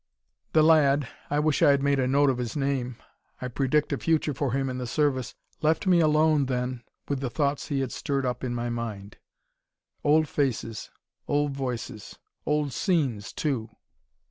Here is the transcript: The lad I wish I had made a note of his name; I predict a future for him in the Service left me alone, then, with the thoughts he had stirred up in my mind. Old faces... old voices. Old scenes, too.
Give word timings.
The 0.53 0.63
lad 0.63 1.07
I 1.29 1.37
wish 1.37 1.61
I 1.61 1.69
had 1.69 1.83
made 1.83 1.99
a 1.99 2.07
note 2.07 2.31
of 2.31 2.39
his 2.39 2.57
name; 2.57 2.95
I 3.39 3.47
predict 3.47 3.93
a 3.93 3.99
future 3.99 4.33
for 4.33 4.51
him 4.51 4.67
in 4.67 4.79
the 4.79 4.87
Service 4.87 5.35
left 5.61 5.85
me 5.85 5.99
alone, 5.99 6.47
then, 6.47 6.81
with 7.07 7.19
the 7.19 7.29
thoughts 7.29 7.67
he 7.67 7.81
had 7.81 7.91
stirred 7.91 8.25
up 8.25 8.43
in 8.43 8.55
my 8.55 8.71
mind. 8.71 9.17
Old 10.03 10.27
faces... 10.27 10.89
old 11.27 11.51
voices. 11.55 12.17
Old 12.47 12.73
scenes, 12.73 13.31
too. 13.31 13.69